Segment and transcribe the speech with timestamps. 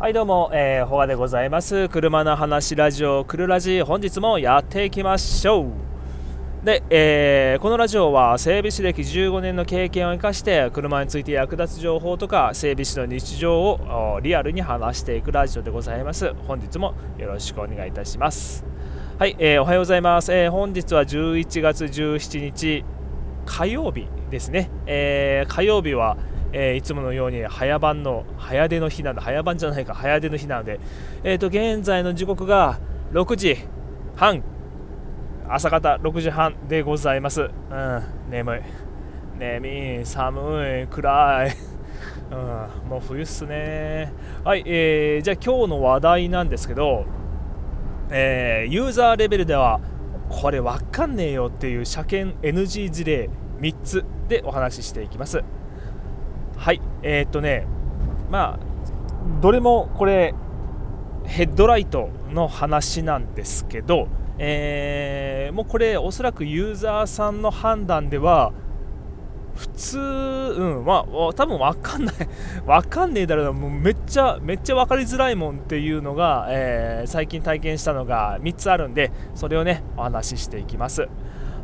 [0.00, 1.90] はいどうも、えー、ほがでございます。
[1.90, 6.64] 車の話ラジオくるラジ本日もやっていきましょう。
[6.64, 16.32] で、えー、このラジオは整備士歴15年の経験を生かして車について役立つ情報とか整備士の日常をリアルに話していくラジオでございます。
[16.48, 18.64] 本日もよろしくお願いいたします。
[19.18, 22.84] はい、えー、おはようございます、えー、本日は11月17日
[23.44, 26.16] 火曜日ですね、えー、火曜日は
[26.52, 30.80] えー、いつものように早番の早出の日なの早番じゃないか早出の日なので、
[31.22, 32.78] えー、と現在の時刻が
[33.12, 33.58] 6時
[34.16, 34.42] 半。
[35.52, 38.60] 朝方6時半でございます、うん、眠い。
[39.36, 41.56] 眠い寒い暗い、
[42.30, 44.12] うん、もう冬っすね。
[44.44, 47.04] はい、えー、じゃあ今日の話題なんですけど、
[48.10, 49.80] えー、ユーザーレベルでは
[50.28, 53.28] これわかんねえよっていう車検 NG 事例
[53.58, 55.42] 3つでお話ししていきます。
[56.60, 56.80] はい。
[57.02, 57.66] えー、っとね
[58.30, 60.34] まあどれもこれ
[61.24, 64.08] ヘッドライトの話なんですけど、
[64.38, 68.52] えー、もうこれおそらくユーザーさんの判断では
[69.54, 72.14] 普通、うん、まあ、多分分かんない。
[72.64, 81.08] 分かんねえだろうな、もうめっちゃ、めっちゃ分かりづらいもんっていうのが、えー、最近体験したのが3つあるんで、それをね、お話ししていきます。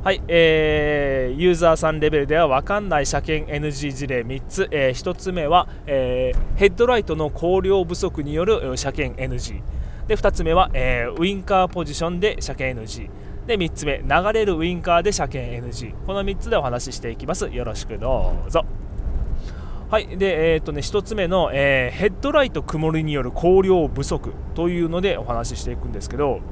[0.07, 9.63] はい、えー、ユーザーさんレベルでは分かんない車検 NG 事例3つ、えー、1つ目は、えー、ヘッドライトの光量不足による車検 NG
[10.07, 13.11] で2つ目は、えー、ウインカーポジションで車検 NG
[13.49, 17.49] で3つ目流れるウインカーで車検 NG この3つでお話ししていきます。
[17.49, 18.65] よろしくどうぞ。
[19.91, 26.43] はいでえー、とね1つ目の、え、ヘッドライト曇りによる光量不足というのでお話ししていくんですけど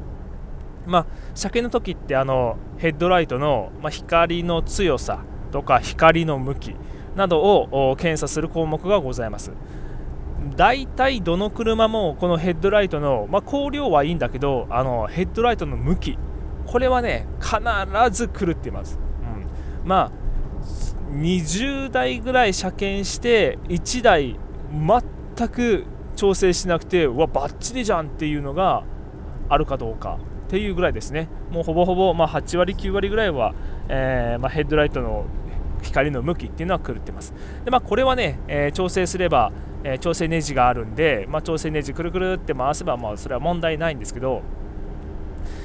[0.86, 6.76] まあ、車検の時ってあのヘッドライトの、ま、光の強さとか光の向き
[7.16, 9.52] などを検査する項目がございます。
[10.56, 16.18] 大体どの車もこのヘッドライトの、まあ、光量はいいんだけどあのヘッドライトの向き
[16.66, 17.56] これはね必
[18.10, 18.98] ず狂っています、
[19.82, 20.12] うん、まあ
[21.12, 24.38] 20台ぐらい車検して1台
[25.36, 25.84] 全く
[26.16, 28.84] 調整しなくてうわバッチリじゃんっていうのが
[29.48, 30.18] あるかどうか。
[30.54, 33.54] っていうぐらいですね、もうほぼほぼ、ま、8割、9割ぐらいは、
[33.88, 35.24] えー、ま、ヘッドライトの
[35.82, 37.34] 光の向きっていうのは狂ってます。
[37.64, 39.50] でまあ、これはね、えー、調整すれば、
[39.82, 44.42] えー、調整ネジがあるんで、まあ、調整ネジくるくるって回せば、まあ、それは問題ないんですけど、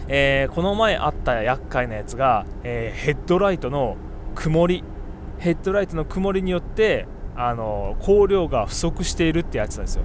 [0.07, 3.95] えー、この前あった厄介なやつが、えヘッドライトの
[4.33, 4.83] 曇り。
[5.37, 7.05] ヘッドライトの曇りによって
[7.35, 10.03] あの光量が不足しているってやつなんですよ、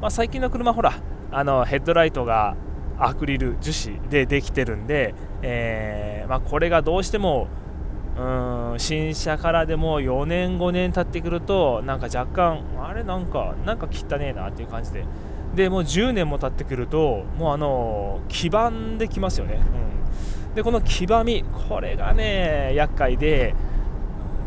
[0.00, 0.94] まあ、最近の車ほら
[1.30, 2.56] あのヘッドライトが
[3.04, 7.48] アクリル樹脂でできてるんで、えー、まあ、これがどうしても
[8.16, 15.04] うん新車からでも4年5年経ってくるとなんか若干あれなんかなんか汚ねえなっていう感じで。
[15.54, 19.60] でもう10年も経ってくるともうあの黄ばんできますよね、
[20.48, 23.54] うん、でこの黄ばみこれがね厄介で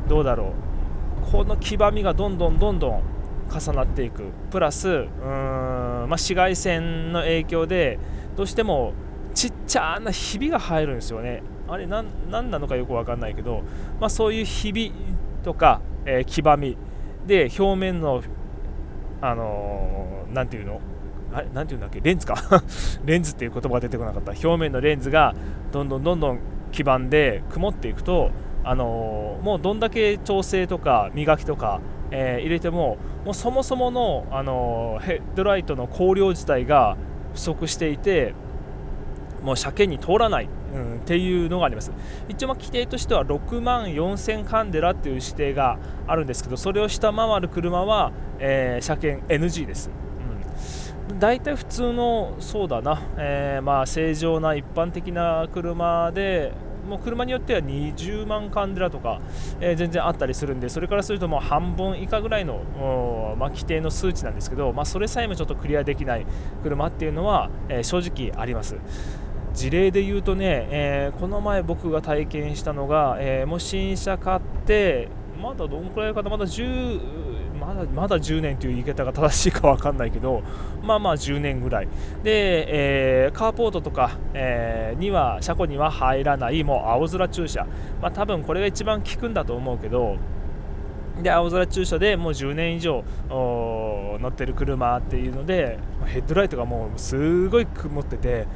[0.08, 1.32] どうだろう。
[1.32, 3.04] この黄ばみがどんどんどんどん
[3.50, 4.24] 重なっていく。
[4.52, 8.00] プラスうーん、まあ、紫外線の影響で
[8.36, 8.94] どうしても
[9.34, 11.44] ちっちゃなひびが入るんですよね。
[11.68, 13.64] あれ何なのかよく分かんないけど、
[14.00, 14.92] まあ、そういうひび
[15.44, 16.78] とか、えー、黄ばみ。
[17.26, 18.22] で表面の
[19.20, 20.80] あのー、ていうの？
[21.34, 22.00] あれなんていうんだっけ？
[22.02, 22.36] レンズか。
[23.04, 24.32] レンズっていう言葉が出てこなかった。
[24.32, 25.34] 表面のレンズが
[25.72, 26.40] どんどんどんどん
[26.72, 28.30] 黄ばんで曇っていくと、
[28.64, 31.82] あのー、もうどんだけ調整とか磨きとか、
[32.12, 36.96] えー、入れてももうそもそもの、あのヘッドライトの光量自体が
[37.36, 38.34] 不足していて
[39.44, 41.92] もう車検に通らない、うん、っていうのがあります。
[42.28, 49.92] 一応ま規定としては6万4000カンデラっていう指定があるんですけどそれを下回る車は、えー、車検 NG です、
[51.12, 56.52] うん、大体普通のそうだな、えー、まあ正常な一般的な車で
[56.88, 59.22] もう車によっては20万カンデラとか、
[59.60, 66.26] えー、全然あったりするんでそれからするともう半分以下ぐらいの、まあ、規定の数値なんですけど、まあ、それさえもちょっとクリアできない
[66.64, 68.00] 車っていうのは、えー、正
[68.30, 68.76] 直あります。
[69.54, 75.08] 事例で言うとね、えー、この前僕が体験したのが、えもう新車買って
[75.42, 77.25] まだどんくらいかなまだ10
[77.56, 80.44] まだまだ10年という言い方が正しいか分かんないけど
[80.84, 81.88] まあまあ10年ぐらい。
[82.24, 87.66] で、えー、カーポートとか、えー、には車庫には入らないもう青空駐車。
[88.02, 90.18] まあ多分これが一番効くんだと思うけど
[91.22, 98.48] で青空駐車でもう10年以上乗ってる車っていうのでヘッドライトがもうすごい曇ってて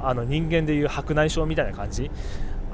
[0.00, 2.10] あの人間でいう白内障みたいな感じ。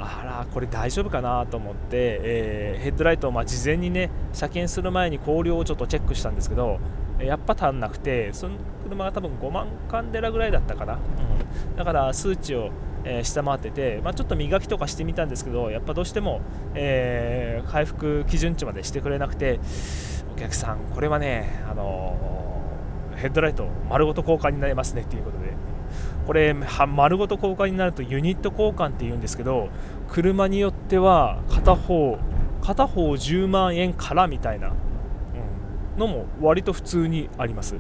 [0.01, 6.79] あらこれ大丈夫かなと思って、えー、ヘッドライトをま事前にね車検する前に光量をちょっとチェックしたんですけど
[7.21, 12.71] やっぱ足んなくてその車が多分5万カンデラぐらいだったかな、うん、だから数値を、
[13.05, 16.41] えー、下回ってて、まあ、ちょっと磨きとかしてみたんですけどやっぱどうしても、
[16.75, 19.59] えー、回復基準値までしてくれなくて
[20.33, 22.17] お客さんこれはね、あの、
[23.17, 25.68] ヘッドライト丸ごと交換になりますねっていうことで。
[26.27, 29.69] これ丸ごと交換になるとユニット交換っていうんですけど
[30.09, 32.19] 車によっては片方
[32.63, 34.73] 片方10万円からみたいな
[35.97, 37.77] のも割と普通にあります。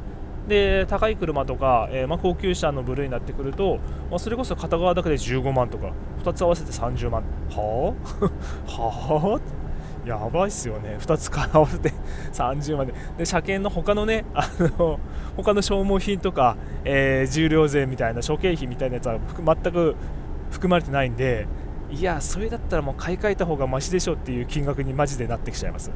[0.48, 3.80] で高い車とか、えー、まあ、高級車の部類になってくると、
[4.10, 5.92] まあ、それこそ片側だけで15万とか
[6.24, 7.22] 2つ合わせて30万。
[7.50, 7.94] は
[8.66, 8.72] あ？
[8.72, 9.57] はあ？
[10.08, 10.96] やばいっすよね。
[10.98, 11.92] 2つ合わせて
[12.32, 12.94] 30万で。
[13.18, 14.98] で車検の他のねあの
[15.36, 19.96] 他の消耗品とか、えー、重量税みたいな諸経費みたいなやつは全く
[20.50, 21.46] 含まれてないんで
[21.90, 25.90] いやそれだったらもう買い替えた方がマシでしょっていう金額にマジでなってきちゃいます。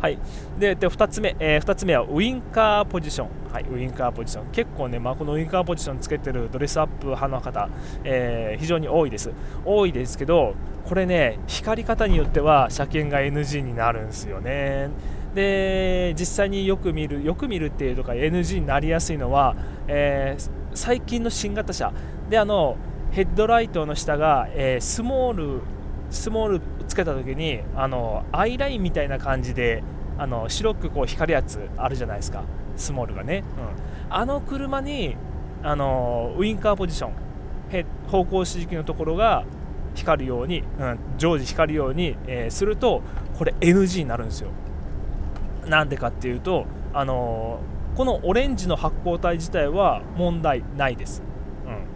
[0.00, 0.18] はい、
[0.58, 4.46] でで2つ目、えー、2つ目はウインカーポジション、はい、ウインカーポジション。
[4.50, 7.68] 結構ね、まあ、このウインカーポジションつけてるドレスアップ派の方、
[8.02, 9.30] えー、非常に多いです。
[9.66, 10.54] 多いですけど
[10.90, 14.90] これね光り方によっては車検が NG になるんですよね。
[15.36, 19.54] で実際によく見るよく見るっていうとか NG になりやすいのは、
[19.86, 21.92] えー、最近の新型車。
[22.28, 22.76] であの
[23.12, 25.60] ヘッドライトの下が、えー、スモール
[26.10, 29.84] スモールつけた時にあのアイラインみたいな感じで
[30.18, 32.42] あの白くこう光るやつあるじゃないですか。
[32.76, 33.44] スモールがね、
[34.08, 35.14] うん、あの車に
[35.62, 37.12] あのウインカーポジション
[38.08, 39.44] 方向指示器のところが
[39.94, 43.02] 光るように、うん、常時光るように、えー、すると
[43.38, 44.50] これ NG になるんですよ。
[45.66, 47.60] なんでかっていうとあの
[47.94, 51.22] このオレンジの発光体自体は問題ないです、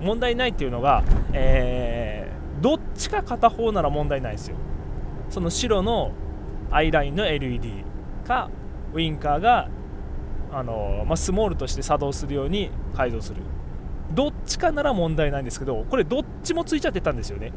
[0.01, 1.03] うん、問題ないっていうのが、
[1.33, 4.57] えー、どっちか片方なら問題ないですよ。
[5.31, 6.13] その白の
[6.71, 7.85] アイラインの LED
[8.27, 8.51] か
[8.93, 9.69] ウインカーが
[10.53, 13.43] あの、まあ、スモールとして作動するように改造する。
[14.13, 17.53] どっちかなら問題ないんですけどこれどっちもついちゃってたんですよね、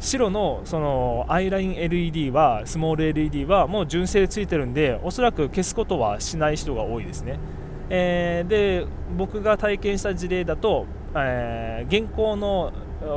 [0.00, 7.38] 白のそのアイライン LED はスモール LED はもう純正でついてるんでおそらく消すことはしない人が多いですね、
[7.90, 8.86] えー、で
[9.16, 10.86] 僕が体験した事例だと、
[11.16, 12.72] えー、現行の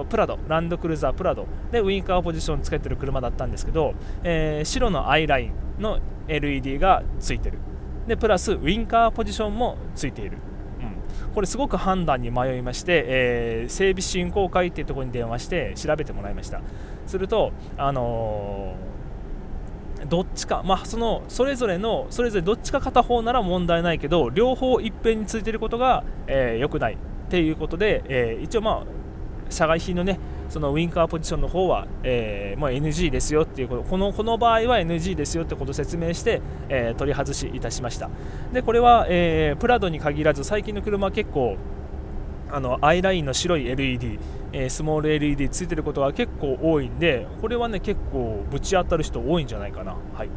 [0.10, 3.94] プラドランドクルーザープラドでウインカーポジションつけてる車だったんですけど、
[4.24, 7.58] えー、白のアイラインの LED がついてる。
[8.08, 10.38] でプラスウインカーポジションもついている、
[11.34, 16.62] これすごく判断に迷いまして、えー、整備振興会っていうところに電話して調べてもらいました。
[17.08, 26.98] するとあのー、どっちか、まあ、そのそれぞれのそれぞれどっちか片方なら問題ないけど両方いっぺんについてることが、えー、よくないっ
[27.30, 29.02] ていうことで、えー、一応まあ
[29.50, 30.20] 社外品のね
[30.52, 38.10] そのウインカーポジションの方は、えー、もう NG ですよっていうことこのこの場合は NG ですよってことを説明して、えー、取り外しいたしました。
[38.52, 41.56] でこれは、えー、プラドに限らず最近の車は結構
[42.52, 44.20] あのアイラインの白い LED、
[44.52, 49.96] えー、スモール LED ついてることが結構多いんでこれはね結構ぶち当たる人多いんじゃないかな。
[50.18, 50.30] はい。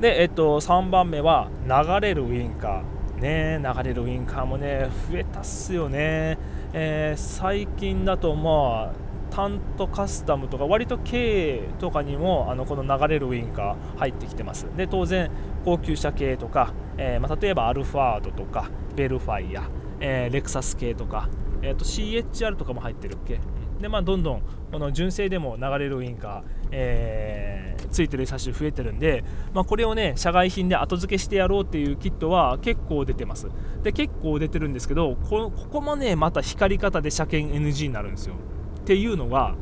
[0.00, 3.20] で、えっと、3番目は流れるウインカー。
[3.20, 6.38] ね流れるウインカーもね増えたっすよね。
[6.72, 14.66] えー、最近だとまあタントカスタムとか割と軽とかにもあのこの流れるウインカー入ってきてます。
[14.76, 15.30] で当然
[15.64, 19.68] 高級車系とか、えー、まあ、例えばアルファードとかベルファイア、
[20.00, 21.28] えー、レクサス系とか、
[21.62, 23.40] えーと、CHR とかも入ってるっけ？
[23.80, 33.48] でまあどんどんこの純正でも流れるウインカー、えー、ついてる車種増えてるんで、まあ、これをね社外品で後付けしてやろうっていうキットは結構出てます。
[33.82, 38.34] で結構出てるんですけどこここもねまた光り方で車検 NG になるんですよ。
[38.80, 39.54] っていうのが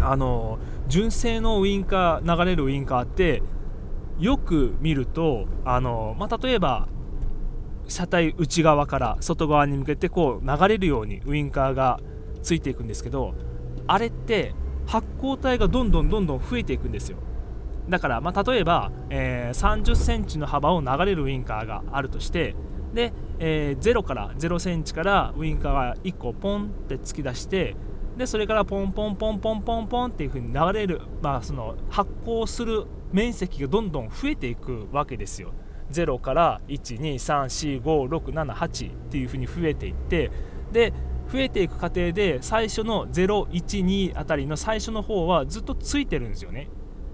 [0.00, 3.42] あの純正のウインカー流れるウインカーって
[4.18, 6.88] よく見るとあの、まあ、例えば
[7.88, 12.00] 車体内側から外側に向けてこう流れるようにウインカーが
[12.42, 13.34] ついていくんですけど
[13.86, 14.54] あれって
[14.86, 17.18] 発光体がどんどんどんどん増えていくんですよ。
[17.88, 22.54] だから、まあ、例えば、えー、30センチの幅を流れるウインカーがあるとして
[22.94, 27.74] で、えー、0から0センチからウインカーが1個ポンって突き出して
[28.16, 35.52] でそれからポンポンポンポンポンポンっていう風に流れる、まあ、その発光する面積がどんどん増えていくわけですよ。
[35.90, 40.30] 0から12345678っていう風に増えていって
[40.72, 40.92] で
[41.30, 46.68] 増えていく過程で最初の012あたりの最初の方はずっとついてるんですよね。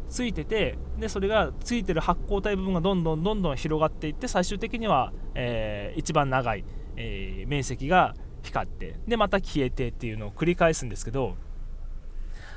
[0.09, 6.64] ついててでそれがついてる発光体部分がどんどんどんどん広がっていって最終的には、えー、一番長い、
[6.97, 11.37] えー、面積が光ってでまた消えてっていうのを繰り返すんですけど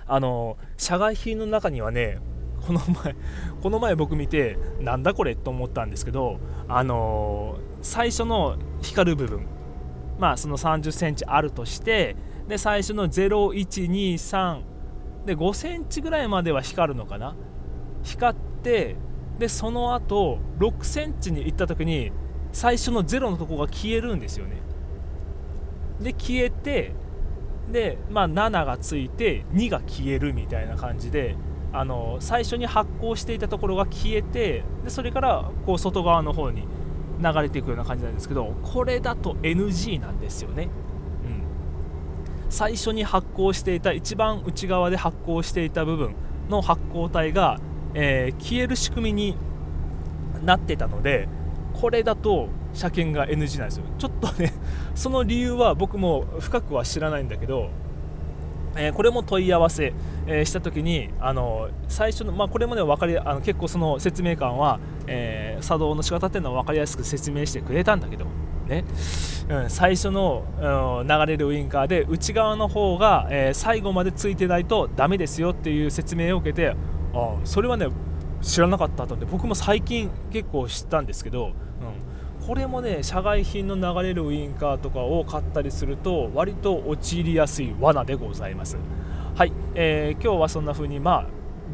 [0.08, 2.20] あの社外品の中にはね
[2.66, 3.16] この前
[3.62, 9.46] この前僕見てなんだこれと思ったんですけどあの、最初の光る部分
[10.20, 12.16] まあその3 0センチあるとして
[12.48, 14.62] で最初の0123
[15.26, 17.36] で5センチぐらいまでは光るのかな？
[18.04, 18.96] 光って
[19.40, 22.12] でその後6センチに行った時に
[22.52, 24.58] 最初の0のとこが消えるんですよね。
[26.01, 26.93] で消えて
[27.72, 31.36] で、まあ、7がついて2が消えるみたいな感じで
[31.74, 36.63] あの最初に発光していたところが消えてでそれからこう外側の方に
[37.22, 41.43] 流れていくような感じなんですけどこれだと NG なんですよね、うん、
[42.50, 46.15] 最初に発光していた一番内側で発光していた部分
[46.50, 47.60] の発光体が、
[47.93, 49.38] えー、消える仕組みに
[50.43, 51.29] なってたので
[51.74, 53.84] これだと車検が NG なんですよ。
[53.98, 54.54] ちょっとね
[54.96, 57.70] その理由は僕も深くは知らないんだけど、
[58.75, 59.94] えー、これも問い合わせ、
[60.28, 68.25] えー、した時にあの最初の、まあ、これもね分かりあの結構その説明感は、えー、作動の仕方っていうのは分かりやすく説明してくれたんだけど
[68.68, 68.86] ね、
[69.50, 76.75] うん、最初の、うん、流れるウインカーで内側の方が、え最後までついてないとダメですよっていう説明を受けて
[77.13, 77.88] あそれはね
[78.42, 79.13] 知らなかったと。
[79.13, 81.54] 思って僕も最近結構知ったんですけど、うん、
[82.48, 88.78] これもね社外品の流れるウインカーとかを買ったりすると割と陥りやすい罠でございます。
[89.36, 91.26] はい、えー、今日はそんな風にまあ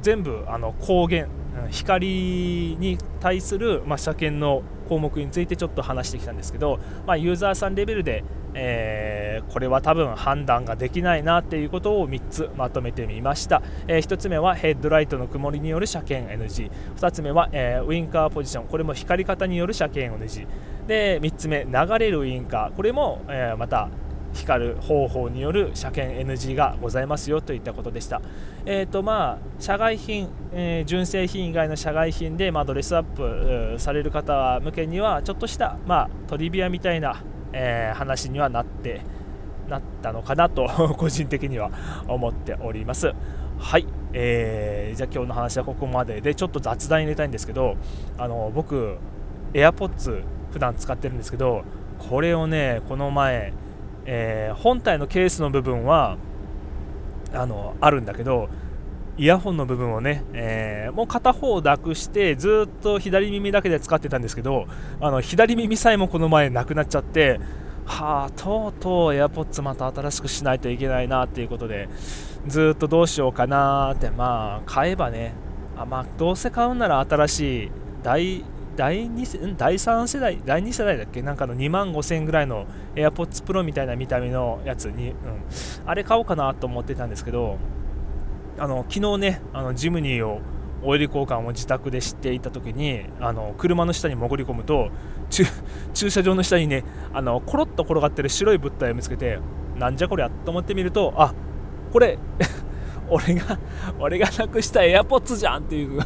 [0.01, 1.31] 全部あの光源
[1.71, 8.23] 光に対する、まあ、車検の項目についてちょっと話してきたんですけど、まあ、ユーザーさんレベルで、
[8.59, 18.67] えー、これは多分判断ができないなっていうことを3つまとめてみました、えー、1つ目はヘッドライトの曇りによる車検 NG2 つ目は、えー、ウインカーポジション。
[18.67, 20.47] これも光り方による車検 NG
[20.87, 22.75] で3つ目流れるウインカー。
[22.75, 23.89] これも、えまた
[24.33, 28.21] 光る方法による車検 NG がございますよといったことでした。
[28.65, 37.21] えーとまあ、社外品、えー、純正品以外の社外品で、まあ、ドレスアップされる方向けにはちょっとした、まあ、トリビアみたいな、
[37.59, 39.01] えー、話にはなって
[39.67, 41.71] なったのかなと 個人的には
[42.07, 43.13] 思っております。
[43.57, 47.75] はい、えー、じゃあ今日の話はここまででちょっと雑談入れたいんですけど
[48.17, 48.97] あの僕
[49.53, 50.21] AirPods
[50.51, 51.63] 普段使ってるんですけど
[51.97, 53.51] これをねこの前
[54.09, 56.17] えー、本体のケースの部分は
[57.33, 58.49] あのあるんだけど
[59.17, 64.67] イヤホンの部分をね、えー、もう片方をなくしてずっと左耳だけで使ってたんですけど
[65.01, 67.39] あの左耳さえもこの前なくなっちゃって
[67.85, 71.89] はあとうとう AirPods また新しくしないといけないなっていうことで
[72.45, 75.33] ずっとどうしようかなってまあ買えばね
[75.75, 77.71] あまあどうせ買うなら新しい
[78.03, 78.43] 大
[78.75, 81.23] 第 2, 第3世代、第2世代だっけ？
[81.23, 85.15] なんかの2万5000円ぐらいの AirPods Pro みたいな見た目のやつに、うん、
[85.87, 87.57] あれ買おうかなと思ってたんですけど、
[88.57, 90.41] あの昨日ね、あのジムニーを
[90.83, 94.89] オイル交換を自宅でしていた時にあの車の下に潜り込むと
[95.93, 96.83] 駐車場の下にね
[97.13, 99.39] あのコロッと転がってる白い物体を見つけて
[99.77, 101.33] なんじゃこりゃと思ってみるとあ
[101.91, 102.17] これ
[103.09, 103.59] 俺が
[103.99, 106.01] 俺がなくした AirPods じゃんっていう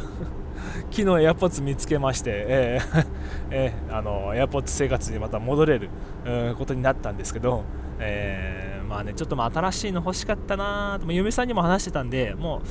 [0.90, 3.06] 昨日 AirPods 見つけまして、えー
[3.50, 5.88] えー、あの AirPods 生活にまた戻れる、
[6.56, 7.64] ことになったんですけど、
[7.98, 12.62] えー、まあねちょっとまあ新しいの欲しかったなと嫁さんにも話してたんでもう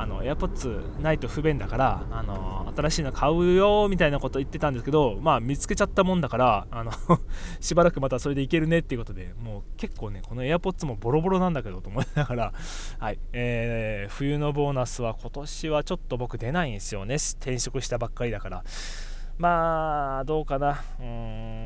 [0.00, 6.92] あの AirPods ないと不便だからあの新しいの買うよみたいなこと言ってたんですけどまあ見つけちゃったもんだからあの
[7.60, 12.52] しばらくまたそれでいけるねっていうことでもう結構ねこの AirPods もボロボロなんだけどと思いながら
[12.98, 17.16] はいえー、冬のボーナスは今年はちょっと僕出ないんですよね。
[17.16, 18.64] 転職したばっかりだから。
[19.38, 20.82] まあどうかな。
[21.00, 21.58] うん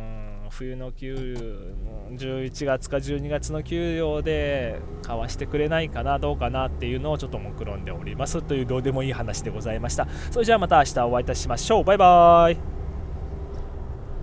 [0.51, 1.75] 冬の給
[2.11, 10.07] 11月か12月の給料で買わしてくれないかなどうかなっていうのをちょっと目論んでおりますというどうでもいい話でございました。
[10.31, 11.85] それじゃあまた明日お会いいたしましょう。
[11.85, 12.82] バイバーイ。